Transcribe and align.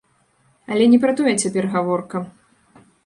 Але 0.75 0.87
не 0.93 0.99
пра 1.03 1.11
тое 1.19 1.33
цяпер 1.43 1.67
гаворка. 1.77 2.17